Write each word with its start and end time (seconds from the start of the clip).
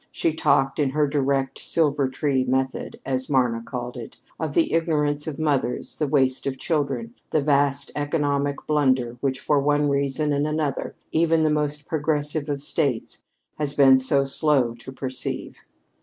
She 0.11 0.33
talked, 0.33 0.79
in 0.79 0.89
her 0.89 1.05
direct 1.07 1.59
"Silvertree 1.59 2.47
method," 2.47 2.99
as 3.05 3.29
Marna 3.29 3.61
called 3.61 3.95
it, 3.95 4.17
of 4.39 4.55
the 4.55 4.73
ignorance 4.73 5.27
of 5.27 5.37
mothers, 5.37 5.97
the 5.99 6.07
waste 6.07 6.47
of 6.47 6.57
children, 6.57 7.13
the 7.29 7.39
vast 7.39 7.91
economic 7.95 8.65
blunder 8.65 9.17
which 9.21 9.39
for 9.39 9.59
one 9.59 9.89
reason 9.89 10.33
and 10.33 10.47
another 10.47 10.95
even 11.11 11.43
the 11.43 11.51
most 11.51 11.87
progressive 11.87 12.49
of 12.49 12.63
States 12.63 13.21
had 13.59 13.75
been 13.77 13.95
so 13.95 14.25
slow 14.25 14.73
to 14.73 14.91
perceive. 14.91 15.57